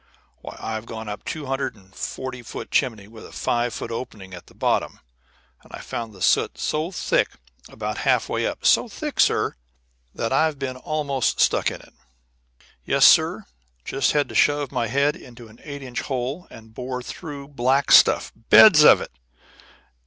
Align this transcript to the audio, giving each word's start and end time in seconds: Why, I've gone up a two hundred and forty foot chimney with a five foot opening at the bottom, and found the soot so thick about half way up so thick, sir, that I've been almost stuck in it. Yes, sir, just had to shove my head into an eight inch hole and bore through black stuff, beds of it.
Why, 0.41 0.57
I've 0.59 0.87
gone 0.87 1.07
up 1.07 1.21
a 1.21 1.25
two 1.25 1.45
hundred 1.45 1.75
and 1.75 1.93
forty 1.93 2.41
foot 2.41 2.71
chimney 2.71 3.07
with 3.07 3.23
a 3.23 3.31
five 3.31 3.71
foot 3.71 3.91
opening 3.91 4.33
at 4.33 4.47
the 4.47 4.55
bottom, 4.55 4.99
and 5.61 5.71
found 5.83 6.11
the 6.11 6.23
soot 6.23 6.57
so 6.57 6.89
thick 6.91 7.33
about 7.69 7.99
half 7.99 8.27
way 8.27 8.47
up 8.47 8.65
so 8.65 8.87
thick, 8.87 9.19
sir, 9.19 9.57
that 10.15 10.33
I've 10.33 10.57
been 10.57 10.75
almost 10.75 11.39
stuck 11.39 11.69
in 11.69 11.81
it. 11.81 11.93
Yes, 12.83 13.05
sir, 13.05 13.45
just 13.85 14.13
had 14.13 14.27
to 14.29 14.33
shove 14.33 14.71
my 14.71 14.87
head 14.87 15.15
into 15.15 15.47
an 15.49 15.59
eight 15.63 15.83
inch 15.83 16.01
hole 16.01 16.47
and 16.49 16.73
bore 16.73 17.03
through 17.03 17.49
black 17.49 17.91
stuff, 17.91 18.31
beds 18.35 18.81
of 18.83 19.01
it. 19.01 19.11